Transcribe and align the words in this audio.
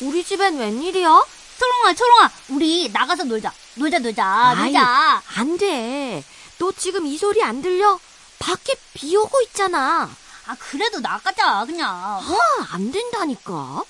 우리 0.00 0.24
집엔 0.24 0.58
웬일이야? 0.58 1.24
초롱아, 1.58 1.94
초롱아, 1.94 2.30
우리 2.50 2.88
나가서 2.92 3.24
놀자. 3.24 3.52
놀자, 3.76 3.98
놀자, 4.00 4.54
놀자. 4.56 5.22
안 5.36 5.56
돼. 5.58 6.24
너 6.58 6.72
지금 6.72 7.06
이 7.06 7.16
소리 7.16 7.42
안 7.42 7.62
들려? 7.62 7.98
밖에 8.38 8.74
비 8.92 9.16
오고 9.16 9.40
있잖아. 9.42 10.10
아, 10.46 10.56
그래도 10.58 11.00
나가자, 11.00 11.64
그냥. 11.64 11.90
어? 11.90 12.20
아, 12.20 12.68
안 12.72 12.90
된다니까. 12.90 13.84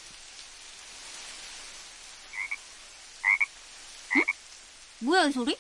뭐야, 5.00 5.26
이 5.26 5.32
소리? 5.32 5.58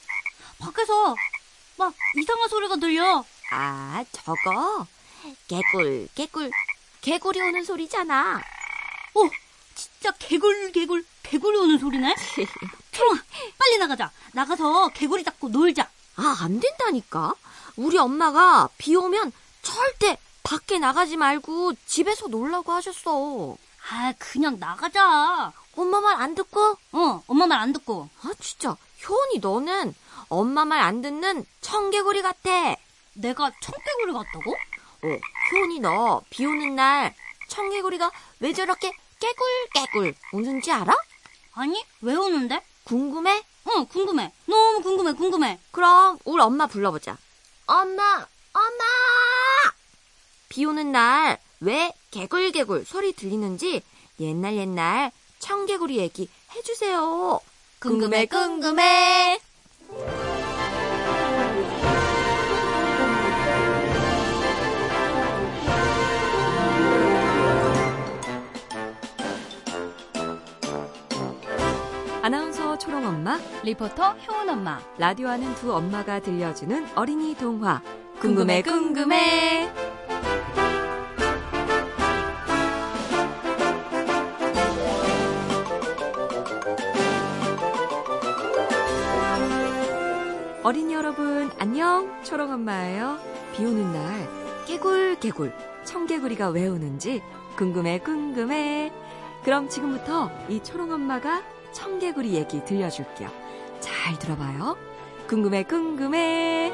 밖에서 0.58 1.14
막 1.76 1.92
이상한 2.16 2.48
소리가 2.48 2.76
들려. 2.76 3.24
아, 3.50 4.04
저거. 4.12 4.86
개굴, 5.48 6.08
개굴, 6.14 6.50
개굴이 7.00 7.40
오는 7.40 7.64
소리잖아. 7.64 8.42
어, 9.14 9.30
진짜 10.04 10.14
개굴, 10.18 10.70
개굴, 10.72 11.02
개굴이 11.22 11.56
오는 11.56 11.78
소리네? 11.78 12.14
초롱아, 12.92 13.22
빨리 13.56 13.78
나가자. 13.78 14.10
나가서 14.34 14.88
개구리 14.90 15.24
잡고 15.24 15.48
놀자. 15.48 15.88
아, 16.16 16.36
안 16.42 16.60
된다니까. 16.60 17.32
우리 17.76 17.96
엄마가 17.96 18.68
비 18.76 18.94
오면 18.94 19.32
절대 19.62 20.18
밖에 20.42 20.78
나가지 20.78 21.16
말고 21.16 21.72
집에서 21.86 22.26
놀라고 22.28 22.70
하셨어. 22.72 23.56
아, 23.90 24.12
그냥 24.18 24.58
나가자. 24.58 25.52
엄마 25.74 26.02
말 26.02 26.20
안 26.20 26.34
듣고? 26.34 26.76
어, 26.92 27.22
엄마 27.26 27.46
말 27.46 27.60
안 27.60 27.72
듣고. 27.72 28.10
아, 28.22 28.30
진짜. 28.40 28.76
효원이 29.08 29.38
너는 29.38 29.94
엄마 30.28 30.66
말 30.66 30.82
안 30.82 31.00
듣는 31.00 31.46
청개구리 31.62 32.20
같아. 32.20 32.76
내가 33.14 33.50
청개구리 33.62 34.12
같다고? 34.12 34.52
어, 34.52 35.18
효원이 35.50 35.80
너 35.80 36.20
비 36.28 36.44
오는 36.44 36.76
날 36.76 37.14
청개구리가 37.48 38.10
왜 38.40 38.52
저렇게 38.52 38.92
깨굴깨굴 39.28 40.14
우는지 40.32 40.70
알아? 40.72 40.94
아니, 41.54 41.82
왜 42.02 42.14
우는데? 42.14 42.60
궁금해? 42.84 43.42
응, 43.68 43.86
궁금해. 43.86 44.32
너무 44.46 44.82
궁금해, 44.82 45.12
궁금해. 45.12 45.58
그럼 45.70 46.18
우리 46.24 46.42
엄마 46.42 46.66
불러보자. 46.66 47.16
엄마, 47.66 48.26
엄마! 48.52 48.84
비 50.48 50.64
오는 50.64 50.92
날 50.92 51.38
왜 51.64 51.92
개굴개굴 52.10 52.84
소리 52.84 53.12
들리는지 53.14 53.82
옛날 54.20 54.56
옛날 54.56 55.10
청개구리 55.38 55.96
얘기 55.96 56.28
해주세요. 56.54 57.40
궁금해, 57.80 58.26
궁금해. 58.26 59.40
아나운 59.90 60.23
서 73.04 73.10
초롱엄마, 73.10 73.38
리포터 73.62 74.12
효은 74.12 74.48
엄마. 74.48 74.80
라디오 74.96 75.28
하는 75.28 75.54
두 75.56 75.74
엄마가 75.74 76.20
들려주는 76.20 76.86
어린이 76.94 77.34
동화. 77.34 77.82
궁금해, 78.18 78.62
궁금해. 78.62 79.70
어린이 90.62 90.94
여러분, 90.94 91.50
안녕. 91.58 92.22
초롱 92.22 92.52
엄마예요. 92.52 93.18
비 93.52 93.66
오는 93.66 93.92
날, 93.92 94.28
깨굴깨굴, 94.66 95.52
청개구리가 95.84 96.48
왜 96.48 96.66
우는지 96.66 97.22
궁금해, 97.56 97.98
궁금해. 97.98 98.90
그럼 99.44 99.68
지금부터 99.68 100.30
이 100.48 100.62
초롱 100.62 100.90
엄마가 100.90 101.53
청개구리 101.74 102.34
얘기 102.34 102.64
들려줄게요. 102.64 103.30
잘 103.80 104.18
들어봐요. 104.18 104.76
궁금해, 105.26 105.64
궁금해. 105.64 106.72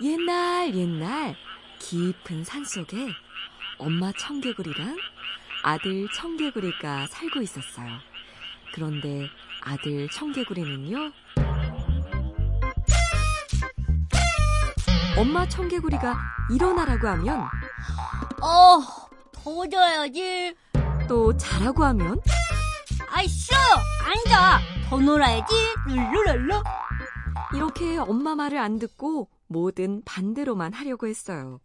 옛날 0.00 0.74
옛날 0.74 1.36
깊은 1.80 2.44
산 2.44 2.64
속에 2.64 3.08
엄마 3.78 4.12
청개구리랑 4.12 4.96
아들 5.64 6.08
청개구리가 6.14 7.08
살고 7.08 7.42
있었어요. 7.42 7.98
그런데 8.72 9.28
아들 9.62 10.08
청개구리는요. 10.08 11.12
엄마 15.18 15.48
청개구리가 15.48 16.16
일어나라고 16.48 17.08
하면 17.08 17.40
어, 18.40 18.80
더 19.32 19.68
자야지. 19.68 20.54
또 21.08 21.36
자라고 21.36 21.82
하면 21.86 22.20
아이, 23.10 23.26
싫어! 23.26 23.56
앉아! 24.04 24.60
더 24.88 24.96
놀아야지. 24.98 25.54
룰루랄루. 25.88 26.62
이렇게 27.56 27.96
엄마 27.98 28.36
말을 28.36 28.58
안 28.58 28.78
듣고 28.78 29.28
뭐든 29.48 30.02
반대로만 30.04 30.72
하려고 30.72 31.08
했어요. 31.08 31.58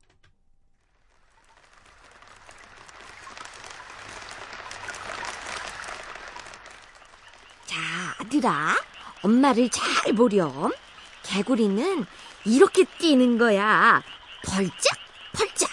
자, 7.66 7.78
아들아. 8.20 8.76
엄마를 9.22 9.70
잘 9.70 10.14
보렴. 10.14 10.72
개구리는 11.24 12.06
이렇게 12.46 12.84
뛰는 12.84 13.38
거야. 13.38 14.04
벌짝, 14.46 14.98
벌짝. 15.34 15.70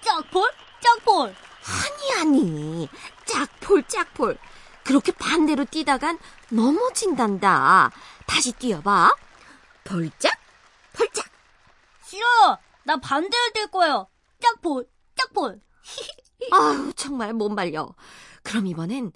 짝볼? 0.00 0.50
짝볼. 0.80 1.34
아니, 1.64 2.20
아니. 2.20 2.88
짝폴, 3.26 3.84
짝폴. 3.86 4.38
그렇게 4.84 5.12
반대로 5.12 5.64
뛰다간 5.64 6.18
넘어진단다. 6.50 7.90
다시 8.26 8.52
뛰어봐. 8.52 9.14
벌짝, 9.84 10.32
벌짝. 10.94 11.26
싫어! 12.04 12.58
나 12.84 12.96
반대로 12.96 13.50
뛸 13.54 13.70
거예요. 13.70 14.08
짝볼, 14.40 14.88
짝볼. 15.16 15.60
아유, 16.52 16.92
정말 16.96 17.34
못 17.34 17.50
말려. 17.50 17.94
그럼 18.42 18.66
이번엔 18.66 19.12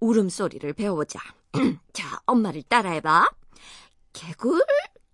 울음소리를 0.00 0.70
배워보자. 0.74 1.20
자, 1.94 2.20
엄마를 2.26 2.62
따라해봐. 2.64 3.30
개굴, 4.14 4.64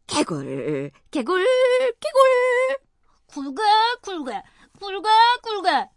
개굴, 0.06 0.92
개굴, 1.10 1.44
개굴. 1.98 2.76
굴게, 3.26 3.62
굴게, 4.02 4.42
굴게, 4.78 5.08
굴게. 5.42 5.88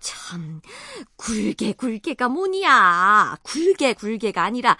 참, 0.00 0.60
굴개, 1.16 1.72
굴개가 1.72 2.28
뭐냐. 2.28 3.38
굴개, 3.42 3.94
굴개가 3.94 4.44
아니라 4.44 4.76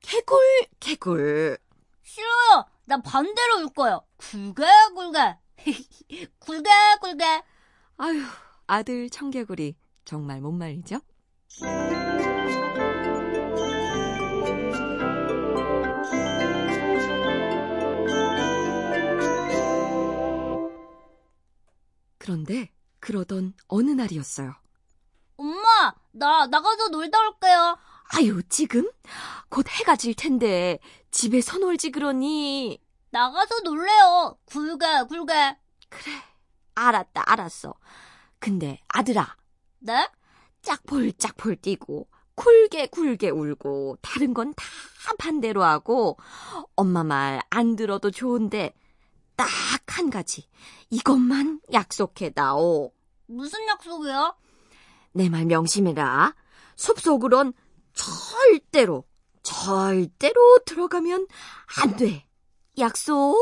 개굴, 0.00 0.40
개굴. 0.80 1.58
싫어요. 2.02 2.66
나 2.86 3.00
반대로 3.00 3.58
울 3.58 3.68
거예요. 3.68 4.04
굴게, 4.16 4.64
굴게. 4.94 5.36
굴게, 6.40 6.70
굴게. 7.00 7.42
아휴, 7.98 8.20
아들 8.66 9.08
청개구리 9.08 9.76
정말 10.04 10.40
못 10.40 10.50
말리죠? 10.50 11.00
그런데 22.26 22.70
그러던 23.00 23.54
어느 23.66 23.90
날이었어요. 23.90 24.54
엄마, 25.36 25.92
나 26.12 26.46
나가서 26.46 26.88
놀다 26.90 27.18
올게요. 27.18 27.76
아유, 28.14 28.40
지금? 28.48 28.88
곧 29.48 29.66
해가 29.68 29.96
질 29.96 30.14
텐데, 30.14 30.78
집에서 31.10 31.58
놀지 31.58 31.90
그러니. 31.90 32.80
나가서 33.10 33.60
놀래요. 33.64 34.38
굴게, 34.44 34.86
굴게. 35.08 35.58
그래, 35.88 36.12
알았다, 36.76 37.24
알았어. 37.26 37.74
근데 38.38 38.78
아들아, 38.86 39.36
네? 39.80 40.08
짝폴 40.62 41.14
짝폴 41.14 41.56
뛰고 41.56 42.06
굴게 42.36 42.86
굴게 42.86 43.30
울고 43.30 43.98
다른 44.00 44.32
건 44.32 44.52
다 44.54 45.12
반대로 45.18 45.64
하고 45.64 46.16
엄마 46.76 47.02
말 47.02 47.42
안 47.50 47.74
들어도 47.74 48.12
좋은데 48.12 48.72
딱 49.46 49.98
한 49.98 50.08
가지 50.08 50.48
이것만 50.90 51.60
약속해 51.72 52.30
다오. 52.30 52.92
무슨 53.26 53.66
약속이요? 53.68 54.36
내 55.12 55.28
말 55.28 55.44
명심해라. 55.44 56.34
숲속으론 56.76 57.52
절대로 57.92 59.04
절대로 59.42 60.58
들어가면 60.64 61.26
안 61.82 61.96
돼. 61.96 62.26
약속? 62.78 63.36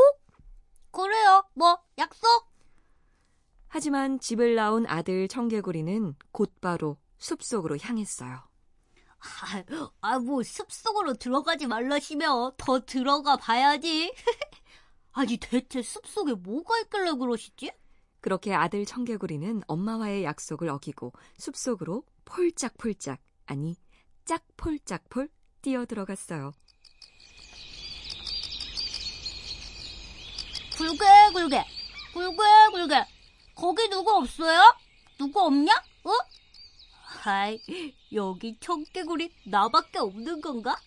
그래요. 0.91 1.45
뭐, 1.55 1.79
약속? 1.99 2.27
하지만 3.69 4.19
집을 4.19 4.57
나온 4.57 4.85
아들 4.89 5.29
청개구리는 5.29 6.17
곧바로 6.33 6.97
숲속으로 7.19 7.79
향했어요. 7.81 8.43
아, 10.01 10.19
뭐 10.19 10.43
숲속으로 10.43 11.15
들어가지 11.15 11.67
말라시며 11.69 12.55
더 12.57 12.81
들어가 12.81 13.37
봐야지. 13.37 14.13
아니 15.13 15.37
대체 15.37 15.83
숲속에 15.83 16.35
뭐가 16.35 16.79
있길래 16.81 17.13
그러시지? 17.13 17.73
그렇게 18.21 18.55
아들 18.55 18.85
청개구리는 18.85 19.63
엄마와의 19.67 20.25
약속을 20.25 20.69
어기고 20.69 21.13
숲속으로 21.39 22.05
폴짝폴짝, 22.25 23.19
아니, 23.47 23.75
짝폴짝폴 24.25 25.29
뛰어 25.63 25.85
들어갔어요. 25.85 26.53
굴게 30.77 31.05
굴게 31.33 31.65
굴게 32.15 32.43
굴게 32.73 33.05
거기 33.55 33.89
누구 33.89 34.13
없어요? 34.13 34.61
누구 35.19 35.41
없냐? 35.41 35.73
어? 36.05 36.11
아이 37.25 37.61
여기 38.13 38.57
청개구리 38.61 39.31
나밖에 39.45 39.99
없는 39.99 40.41
건가? 40.41 40.81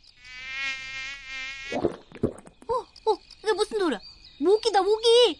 어, 1.75 3.11
어, 3.11 3.17
이게 3.43 3.53
무슨 3.53 3.77
노래? 3.77 3.99
모기다 4.43 4.81
모기. 4.81 5.39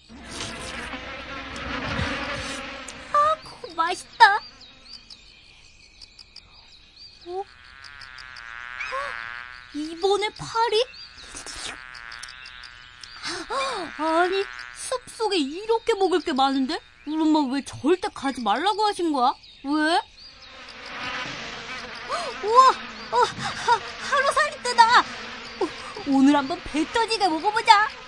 아, 3.11 3.35
그거 3.43 3.73
맛있다. 3.75 4.35
어? 7.25 7.39
어? 7.39 7.43
이번에 9.73 10.29
파리? 10.29 10.85
아니 13.97 14.43
숲속에 14.75 15.37
이렇게 15.37 15.93
먹을 15.95 16.19
게 16.19 16.33
많은데 16.33 16.79
우리 17.05 17.21
엄마 17.21 17.53
왜 17.53 17.61
절대 17.63 18.07
가지 18.13 18.41
말라고 18.41 18.85
하신 18.85 19.11
거야? 19.11 19.33
왜? 19.63 20.01
우와 22.43 22.69
어, 23.11 23.17
하, 23.17 23.79
하루살이 24.15 24.63
뜨다 24.63 24.99
어, 24.99 25.67
오늘 26.07 26.35
한번 26.35 26.61
배 26.63 26.85
터지게 26.91 27.27
먹어보자 27.27 28.02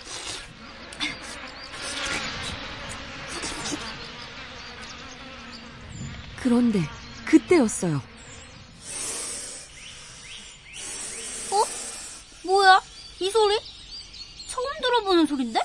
그런데 6.45 6.80
그때였어요. 7.25 7.95
어? 11.51 11.63
뭐야 12.44 12.83
이 13.19 13.31
소리? 13.31 13.57
처음 14.47 14.80
들어보는 14.80 15.25
소린데? 15.25 15.59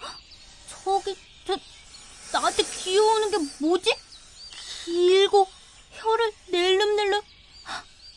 헉, 0.00 0.18
저기 0.82 1.14
저 1.46 1.58
나한테 2.32 2.62
기어오는 2.62 3.30
게 3.32 3.36
뭐지? 3.60 3.94
길고 4.86 5.46
혀를 5.90 6.32
낼름낼름 6.48 7.20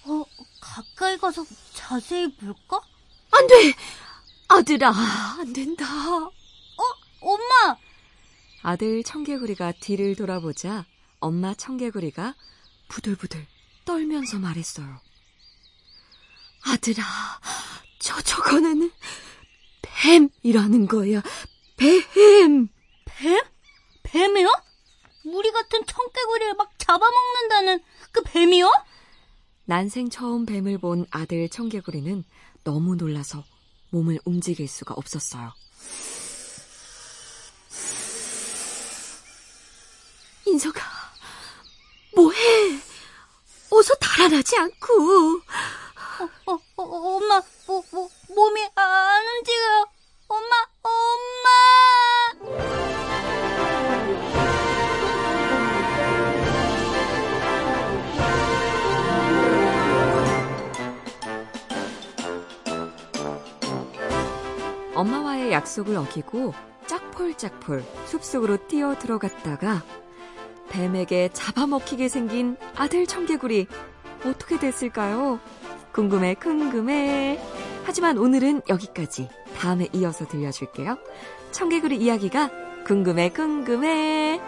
어 0.05 0.25
가까이 0.61 1.17
가서 1.17 1.45
자세히 1.73 2.33
볼까? 2.37 2.79
안 3.31 3.47
돼! 3.47 3.73
아들아, 4.47 4.93
안 5.39 5.51
된다. 5.51 5.85
엄마 7.19 7.77
아들 8.67 9.01
청개구리가 9.01 9.75
뒤를 9.79 10.13
돌아보자 10.17 10.85
엄마 11.21 11.53
청개구리가 11.53 12.35
부들부들 12.89 13.47
떨면서 13.85 14.39
말했어요. 14.39 14.99
아들아, 16.65 17.01
저, 17.99 18.21
저거는 18.21 18.91
뱀이라는 19.81 20.87
거야. 20.87 21.23
뱀! 21.77 22.67
뱀? 23.05 23.41
뱀이요? 24.03 24.51
우리 25.23 25.49
같은 25.53 25.85
청개구리를 25.85 26.55
막 26.55 26.69
잡아먹는다는 26.77 27.81
그 28.11 28.21
뱀이요? 28.25 28.69
난생 29.63 30.09
처음 30.09 30.45
뱀을 30.45 30.79
본 30.79 31.05
아들 31.11 31.47
청개구리는 31.47 32.21
너무 32.65 32.97
놀라서 32.97 33.45
몸을 33.91 34.19
움직일 34.25 34.67
수가 34.67 34.93
없었어요. 34.93 35.53
인서가, 40.57 40.81
뭐해? 42.15 42.39
어서 43.69 43.93
달아나지 43.95 44.57
않고. 44.57 45.39
어, 46.19 46.23
어, 46.47 46.53
어, 46.77 46.83
엄마, 46.83 47.43
뭐, 47.67 47.83
뭐, 47.91 48.09
몸이 48.29 48.67
안 48.73 49.23
움직여요. 49.23 49.85
엄마, 50.27 50.55
엄마! 50.81 51.47
엄마와의 64.95 65.51
약속을 65.51 65.95
어기고 65.97 66.55
짝폴짝폴 66.87 67.85
숲속으로 68.07 68.67
뛰어 68.67 68.97
들어갔다가 68.97 69.83
뱀에게 70.69 71.29
잡아먹히게 71.33 72.09
생긴 72.09 72.57
아들 72.75 73.05
청개구리 73.05 73.67
어떻게 74.25 74.59
됐을까요? 74.59 75.39
궁금해 75.91 76.35
궁금해. 76.35 77.39
하지만 77.85 78.17
오늘은 78.17 78.61
여기까지. 78.69 79.29
다음에 79.57 79.87
이어서 79.93 80.27
들려줄게요. 80.27 80.97
청개구리 81.51 81.97
이야기가 81.97 82.51
궁금해 82.85 83.29
궁금해. 83.29 84.39